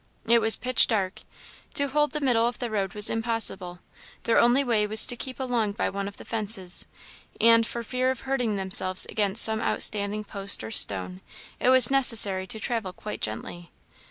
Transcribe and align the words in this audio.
It 0.25 0.41
was 0.41 0.55
pitch 0.55 0.87
dark; 0.87 1.21
to 1.75 1.87
hold 1.89 2.09
the 2.11 2.19
middle 2.21 2.47
of 2.47 2.57
the 2.57 2.71
road 2.71 2.95
was 2.95 3.07
impossible; 3.07 3.81
their 4.23 4.39
only 4.39 4.63
way 4.63 4.87
was 4.87 5.05
to 5.05 5.15
keep 5.15 5.39
along 5.39 5.73
by 5.73 5.89
one 5.91 6.07
of 6.07 6.17
the 6.17 6.25
fences; 6.25 6.87
and, 7.39 7.67
for 7.67 7.83
fear 7.83 8.09
of 8.09 8.21
hurting 8.21 8.55
themselves 8.55 9.05
against 9.09 9.43
some 9.43 9.61
outstanding 9.61 10.23
post 10.23 10.63
or 10.63 10.71
stone, 10.71 11.21
it 11.59 11.69
was 11.69 11.91
necessary 11.91 12.47
to 12.47 12.59
travel 12.59 12.93
quite 12.93 13.21
gently. 13.21 13.69